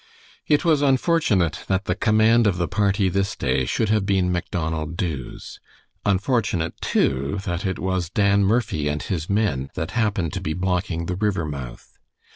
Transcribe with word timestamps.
It 0.47 0.65
was 0.65 0.81
unfortunate 0.81 1.59
that 1.67 1.85
the 1.85 1.93
command 1.93 2.47
of 2.47 2.57
the 2.57 2.67
party 2.67 3.07
this 3.07 3.35
day 3.35 3.65
should 3.65 3.89
have 3.89 4.03
been 4.03 4.31
Macdonald 4.31 4.97
Dubh's. 4.97 5.59
Unfortunate, 6.05 6.73
too, 6.81 7.37
that 7.45 7.67
it 7.67 7.77
was 7.77 8.09
Dan 8.09 8.43
Murphy 8.43 8.87
and 8.87 9.03
his 9.03 9.29
men 9.29 9.69
that 9.75 9.91
happened 9.91 10.33
to 10.33 10.41
be 10.41 10.53
blocking 10.55 11.05
the 11.05 11.15
river 11.15 11.45
mouth. 11.45 11.99